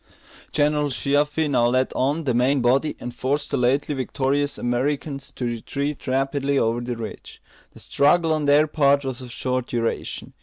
General 0.51 0.89
Sheaffe 0.89 1.47
now 1.47 1.67
led 1.67 1.93
on 1.95 2.23
the 2.23 2.33
main 2.33 2.59
body, 2.59 2.95
and 2.99 3.13
forced 3.13 3.51
the 3.51 3.57
lately 3.57 3.93
victorious 3.93 4.57
Americans 4.57 5.31
to 5.35 5.45
retreat 5.45 6.07
rapidly 6.07 6.57
over 6.57 6.81
the 6.81 6.97
ridge. 6.97 7.39
The 7.73 7.79
struggle 7.81 8.33
on 8.33 8.45
their 8.45 8.65
part 8.65 9.05
was 9.05 9.21
of 9.21 9.31
short 9.31 9.67
duration. 9.67 10.33